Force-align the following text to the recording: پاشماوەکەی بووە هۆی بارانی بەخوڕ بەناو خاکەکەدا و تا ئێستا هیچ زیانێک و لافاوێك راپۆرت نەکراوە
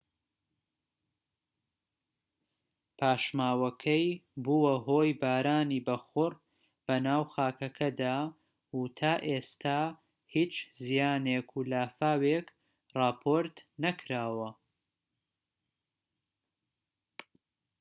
پاشماوەکەی 2.99 4.07
بووە 4.43 4.73
هۆی 4.87 5.11
بارانی 5.21 5.83
بەخوڕ 5.87 6.33
بەناو 6.85 7.23
خاکەکەدا 7.33 8.17
و 8.77 8.81
تا 8.97 9.13
ئێستا 9.27 9.81
هیچ 10.33 10.53
زیانێک 10.85 11.47
و 11.57 11.67
لافاوێك 11.71 12.47
راپۆرت 12.97 13.55
نەکراوە 13.83 14.49